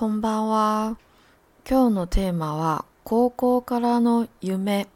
[0.00, 0.96] こんばんは。
[1.68, 4.88] 今日のテーマは高校からの夢。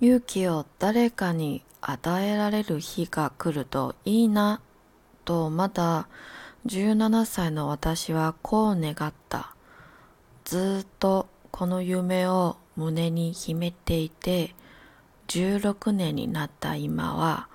[0.00, 4.62] 勇気を誰かに与えられる日が来るといいな。
[5.26, 6.08] とまだ
[6.64, 9.54] 17歳の私はこう願った。
[10.46, 14.54] ずっとこの夢を胸に秘めていて、
[15.28, 17.48] 16年になった今は、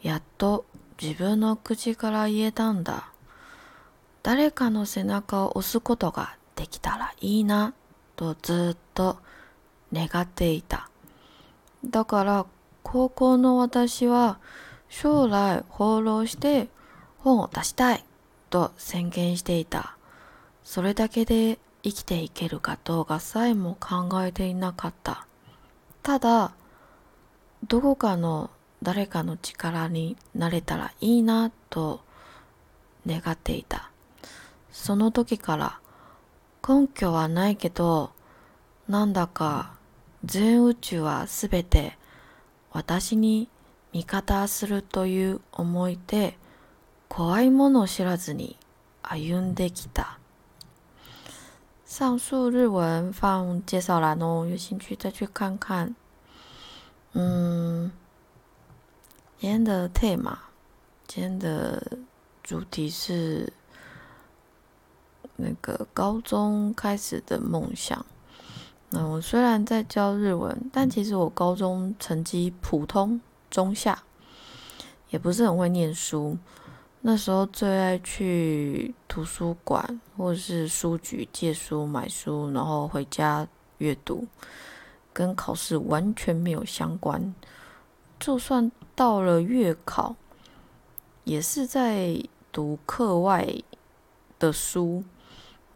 [0.00, 0.64] やっと
[1.02, 3.10] 自分の口から言えたんだ。
[4.28, 7.72] 誰かの背中を押すことができたらいいな
[8.14, 9.16] とずっと
[9.90, 10.90] 願っていた。
[11.82, 12.44] だから
[12.82, 14.38] 高校の私は
[14.90, 16.68] 将来放浪して
[17.20, 18.04] 本を出したい
[18.50, 19.96] と宣言していた。
[20.62, 25.26] それだけで生きていけるかどうかさえも考えていなかった。
[26.02, 26.52] ただ、
[27.66, 28.50] どこかの
[28.82, 32.02] 誰かの力になれたらいいなと
[33.06, 33.87] 願っていた。
[34.80, 35.80] その時から
[36.66, 38.12] 根拠はないけど、
[38.88, 39.74] なんだか
[40.24, 41.98] 全宇宙はすべて
[42.70, 43.48] 私に
[43.92, 46.38] 味方するという思いで
[47.08, 48.56] 怖いものを知らずに
[49.02, 50.20] 歩んできた。
[51.84, 55.96] 上述日文放介绍栏哦，有兴趣再去看看。
[57.14, 57.90] 嗯，
[59.40, 60.38] 今天的 t e
[61.08, 61.98] 今天的
[62.44, 63.52] 主题是。
[65.40, 68.04] 那个高中开始的梦想，
[68.90, 74.02] 那我虽然在教日文，但其实我高中成绩普通中下，
[75.10, 76.36] 也不是很会念书。
[77.02, 83.46] 那时候最爱去图书馆或者是书局借书买书，然后回家
[83.78, 84.26] 阅读，
[85.12, 87.32] 跟考试完全没有相关。
[88.18, 90.16] 就算到了月考，
[91.22, 92.20] 也是在
[92.50, 93.46] 读课外
[94.40, 95.04] 的书。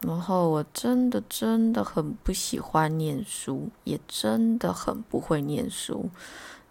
[0.05, 6.09] 然后我真的真的很不喜欢念书，也真的很不会念书，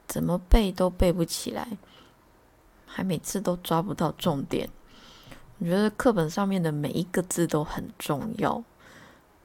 [0.07, 1.79] 怎么背都背不起来，
[2.85, 4.69] 还每次都抓不到重点。
[5.59, 8.63] 我觉得课本上面的每一个字都很重要，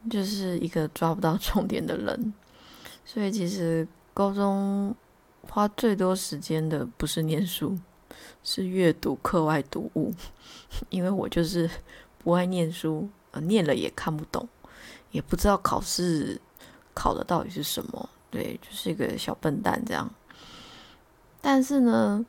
[0.10, 2.34] 就是一个抓不到重点的人。
[3.06, 4.94] 所以其实高中
[5.44, 7.78] 花最多时间的不是念书，
[8.44, 10.14] 是阅读课外读物，
[10.90, 11.70] 因为我就是
[12.18, 13.08] 不爱念书。
[13.42, 14.48] 念了也看不懂，
[15.12, 16.40] 也不知道考试
[16.94, 20.10] 考的到底是什么，对，就是一个小笨蛋这样。
[21.42, 22.26] 但是呢，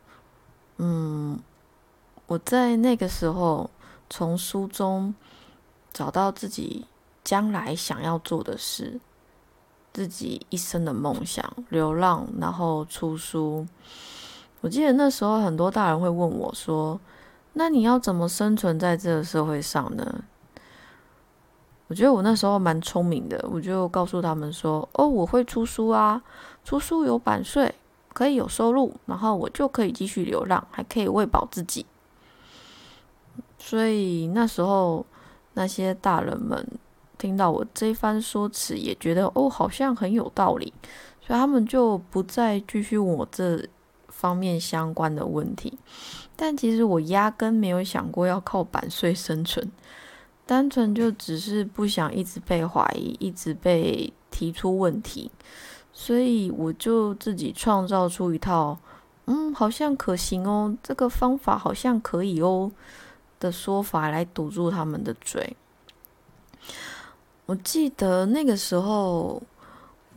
[0.76, 1.38] 嗯，
[2.26, 3.70] 我在那个时候
[4.10, 5.14] 从书中
[5.92, 6.86] 找到自己
[7.24, 9.00] 将来想要做的事，
[9.92, 13.66] 自己一生的梦想，流浪，然后出书。
[14.60, 17.00] 我记得那时候很多大人会问我说
[17.54, 20.24] ：“那你要怎么生存在这个社会上呢？”
[21.88, 26.22] 我觉得我那时候蛮聪明的，我就告诉他们说：“哦，我会出书啊，
[26.62, 27.74] 出书有版税，
[28.12, 31.86] 可以有收入，然后我就可以继续流浪，还可以喂饱自己。”
[33.58, 35.04] 所以那时候
[35.54, 36.64] 那些大人们
[37.16, 40.72] 听到我这番说辞，也觉得哦，好像很有道理，
[41.20, 43.66] 所以他们就不再继续问我这
[44.08, 45.78] 方面相关的问题。
[46.36, 49.72] 但其实我压根没有想过要靠版税生存。
[50.48, 55.30] 单纯就只是不想一直被怀疑，一直被提出问题，
[55.92, 58.78] 所以我就自己创造出一套，
[59.26, 62.72] 嗯，好像可行哦，这个方法好像可以哦
[63.38, 65.54] 的说法来堵住他们的嘴。
[67.44, 69.42] 我记得那个时候，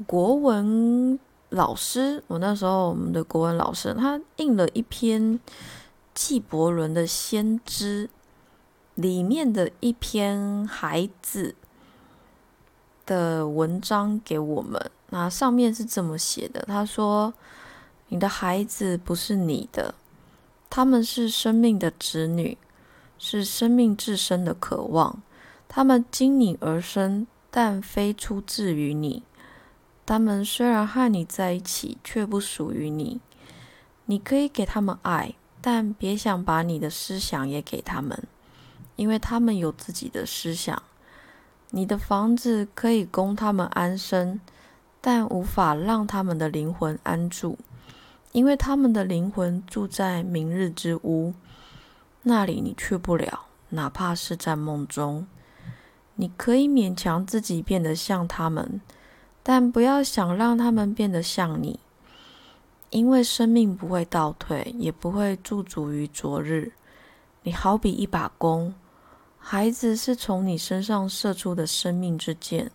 [0.07, 1.19] 国文
[1.49, 5.37] 老师，我那时候我们的国文老师，他印了一篇
[6.13, 8.07] 纪伯伦的《先知》。
[8.95, 11.55] 里面的一篇孩子
[13.05, 17.33] 的文章给我们，那上面是这么写的：他说，
[18.09, 19.95] 你的孩子不是你的，
[20.69, 22.57] 他们是生命的子女，
[23.17, 25.21] 是生命自身的渴望，
[25.67, 29.23] 他们经你而生，但非出自于你。
[30.05, 33.21] 他们虽然和你在一起，却不属于你。
[34.05, 38.21] 你可以给他们爱，但别想把你的思想也给他们。
[39.01, 40.79] 因为他们有自己的思想，
[41.71, 44.39] 你的房子可以供他们安身，
[45.01, 47.57] 但无法让他们的灵魂安住，
[48.31, 51.33] 因为他们的灵魂住在明日之屋，
[52.21, 55.25] 那里你去不了，哪怕是在梦中。
[56.17, 58.79] 你可以勉强自己变得像他们，
[59.41, 61.79] 但不要想让他们变得像你，
[62.91, 66.73] 因为生命不会倒退，也不会驻足于昨日。
[67.41, 68.75] 你好比一把弓。
[69.43, 72.71] 孩子是从你身上射出的生命之箭。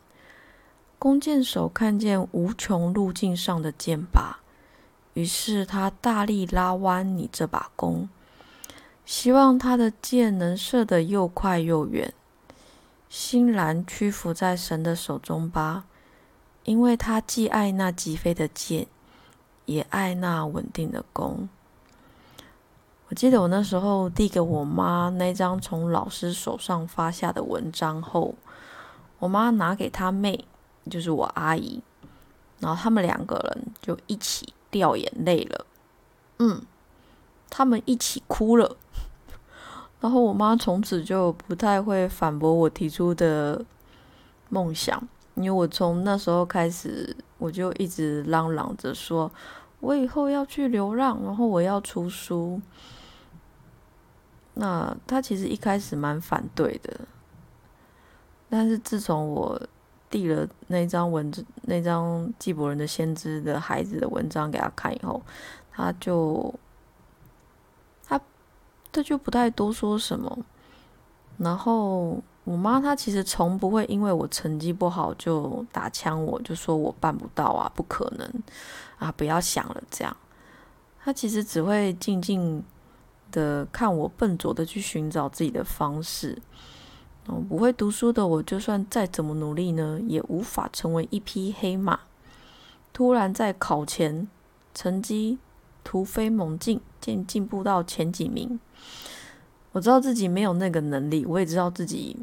[0.98, 4.34] 弓箭手看见无穷路径上的箭靶，
[5.14, 8.08] 于是他大力拉弯你这把弓，
[9.04, 12.12] 希望他的箭能射得又快又远。
[13.08, 15.84] 欣然屈服在神的手中吧，
[16.64, 18.86] 因为他既爱那疾飞的箭，
[19.66, 21.48] 也爱那稳定的弓。
[23.08, 28.34] 我记得我那时候递给我妈那张从老师手上发下的文章后，
[29.20, 30.44] 我妈拿给她妹，
[30.90, 31.80] 就是我阿姨，
[32.58, 35.66] 然后他们两个人就一起掉眼泪了。
[36.40, 36.60] 嗯，
[37.48, 38.76] 他们一起哭了。
[40.00, 43.64] 然后我妈从此就不太会反驳我提出的
[44.48, 45.00] 梦想，
[45.36, 49.30] 因为我从那时候开始，我就一直嚷嚷着说，
[49.78, 52.60] 我以后要去流浪，然后我要出书。
[54.58, 57.00] 那他其实一开始蛮反对的，
[58.48, 59.60] 但是自从我
[60.08, 65.20] 递了那张文字、那张纪伯伦的先知的孩子的文章给他看以后，
[65.70, 66.54] 他就
[68.06, 68.18] 他
[68.90, 70.38] 他就不太多说什么。
[71.36, 78.42] 然后我妈她其实从不会因为我成绩不好就打枪我，就说我办不到啊，不可能
[78.96, 80.16] 啊，不要想了这样。
[81.04, 82.64] 她其实只会静静。
[83.36, 86.40] 的看我笨拙的去寻找自己的方式，
[87.26, 92.00] 哦，不会读书的我，就算再怎么努力呢，也无法成为一匹黑马。
[92.94, 94.26] 突然在考前
[94.74, 95.38] 成绩
[95.84, 98.58] 突飞猛进，进进步到前几名。
[99.72, 102.16] 我知道自己没有那个能力，我也知道自己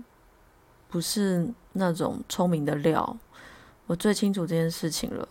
[0.89, 3.15] 不是那种聪明的料。
[3.85, 5.29] 我最清楚这件事情了，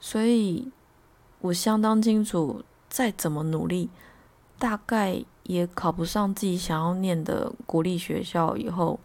[0.00, 0.68] 所以
[1.40, 3.88] 我相当清楚，再怎么努力。
[4.62, 8.56] 大概也考不上自己想要念的国立学校。
[8.56, 9.00] 以后，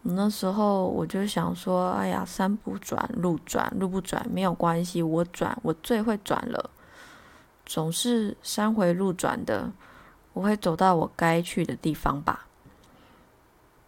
[0.00, 6.70] 那时候我就想说：“哎呀，山不转路转，路不转没有关系，我转，我最会转了。
[7.66, 9.70] 总是山回路转的，
[10.32, 12.46] 我会走到我该去的地方吧。”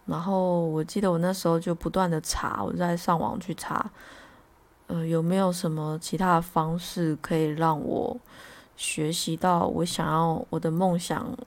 [0.05, 3.91] 然后我记得我那时候就不断的查，我在上网去查，
[4.89, 8.21] 呃，有没有什么其他的方式可以让我。
[8.83, 11.39] 学习到我想要我的梦想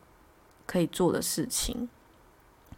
[0.66, 1.90] 可以做的事情，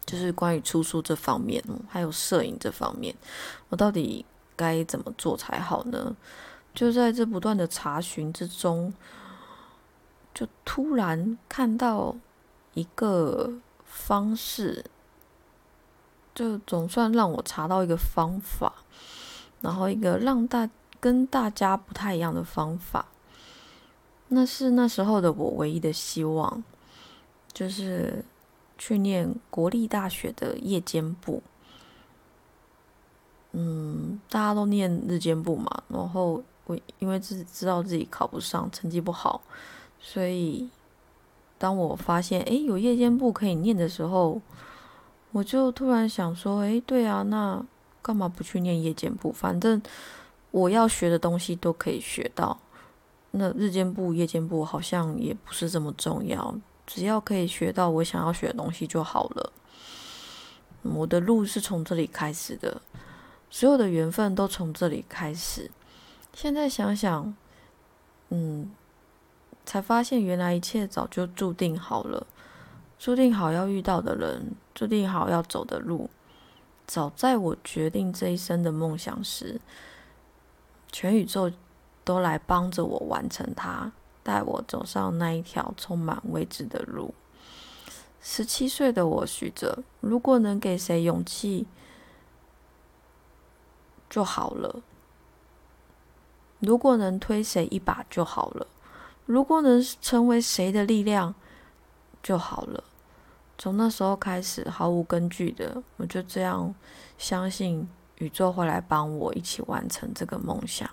[0.04, 3.14] 就是关于出书这方面，还有摄影这方面，
[3.68, 4.26] 我到底
[4.56, 6.16] 该怎么做才好呢？
[6.74, 8.92] 就在这不断的查询之中，
[10.34, 12.16] 就突然看到
[12.74, 13.52] 一个
[13.84, 14.84] 方式，
[16.34, 18.74] 就总算让我查到一个方法，
[19.60, 20.68] 然后一个让大
[20.98, 23.06] 跟大家不太一样的方法。
[24.28, 26.62] 那是那时候的我唯一的希望，
[27.52, 28.24] 就是
[28.76, 31.42] 去念国立大学的夜间部。
[33.52, 39.40] 嗯，大家都念日间部嘛，然后我因为自己知道自己考不上，成绩不好，
[39.98, 40.68] 所以
[41.56, 44.40] 当我发现诶有夜间部可以念的时候，
[45.32, 47.64] 我就突然想说，诶，对啊，那
[48.02, 49.32] 干嘛不去念夜间部？
[49.32, 49.82] 反正
[50.50, 52.58] 我要学的东西都可以学到。
[53.30, 56.54] 那日间部、夜间部好像也不是这么重要，
[56.86, 59.52] 只要可以学到我想要学的东西就好了。
[60.82, 62.80] 我的路是从这里开始的，
[63.50, 65.70] 所有的缘分都从这里开始。
[66.32, 67.36] 现在想想，
[68.30, 68.70] 嗯，
[69.66, 72.26] 才发现原来一切早就注定好了，
[72.98, 76.08] 注定好要遇到的人，注定好要走的路。
[76.86, 79.60] 早在我决定这一生的梦想时，
[80.90, 81.52] 全宇宙。
[82.08, 87.12] 都来帮着我完成它，带我走上那一条充满未知的路。
[88.22, 91.66] 十七岁的我许着，如果能给谁勇气
[94.08, 94.80] 就好了；
[96.60, 98.66] 如果能推谁一把就好了；
[99.26, 101.34] 如果能成为谁的力量
[102.22, 102.82] 就好了。
[103.58, 106.74] 从那时候开始，毫无根据的，我就这样
[107.18, 107.86] 相信
[108.16, 110.88] 宇宙会来帮我一起完成这个梦想。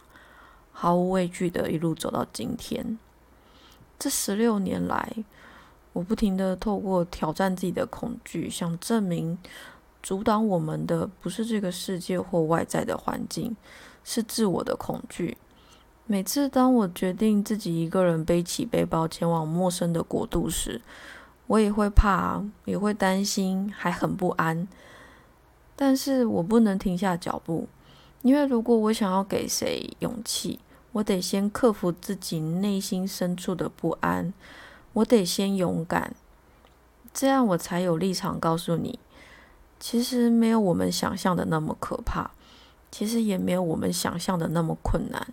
[0.77, 2.99] 毫无畏惧的一路走到今天。
[3.97, 5.09] 这十六年来，
[5.93, 9.37] 我不停的透过挑战自己的恐惧，想证明
[10.03, 13.55] 阻挡我们的不是这个世界或外在的环境，
[14.03, 15.37] 是自我的恐惧。
[16.05, 20.81] 每次当我决定自己一个人背起背包前往陌生的国度时，
[21.47, 24.67] 我也会怕，也会担心，还很不安。
[25.77, 27.67] 但是我不能停下脚步，
[28.21, 30.59] 因为如果我想要给谁勇气，
[30.95, 34.33] 我得先克服自己内心深处的不安，
[34.93, 36.15] 我得先勇敢，
[37.13, 38.97] 这样我才有立场告诉你，
[39.77, 42.31] 其实没有我们想象的那么可怕，
[42.91, 45.27] 其实也没有我们想象的那么困难。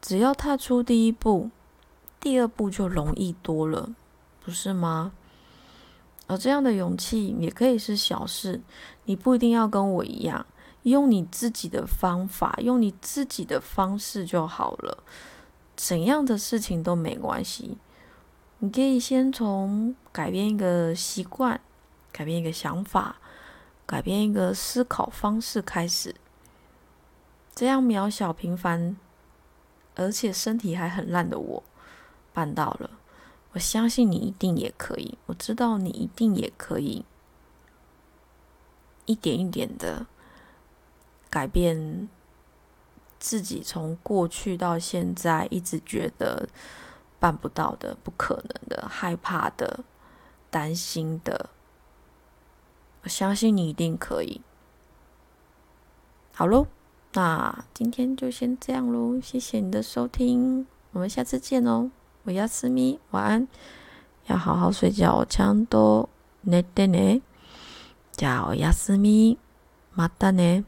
[0.00, 1.50] 只要踏出第一步，
[2.18, 3.90] 第二步就容易多了，
[4.42, 5.12] 不是吗？
[6.28, 8.62] 而这样的勇气也可以是小事，
[9.04, 10.46] 你不一定要跟我一样，
[10.90, 15.02] 用你自己的方法，用你自己的方式就好了。
[15.74, 17.76] 怎样的事情都没关系，
[18.60, 21.60] 你可以先从改变一个习惯，
[22.12, 23.16] 改变一个想法，
[23.84, 26.14] 改变一个思考方式开始。
[27.52, 28.96] 这样渺小平凡，
[29.96, 31.62] 而且身体还很烂的我，
[32.32, 32.90] 办到了。
[33.54, 37.04] 我相信你一定也可以，我知道你一定也可以，
[39.06, 40.06] 一点一点的
[41.35, 42.09] 改变
[43.19, 46.47] 自己，从过去到现在一直觉得
[47.19, 49.83] 办不到的、不可能的、害怕的、
[50.49, 51.49] 担心的。
[53.03, 54.41] 我相信你一定可以。
[56.33, 56.67] 好喽，
[57.13, 61.91] 那今天就先这样喽，谢谢你的收听，我们下次见哦。
[62.23, 63.47] 我要思咪，晚安，
[64.27, 66.09] 要好好睡觉，强多
[66.45, 67.21] 寝てね。
[68.15, 69.37] じゃあおやすみ、
[69.95, 70.63] またね。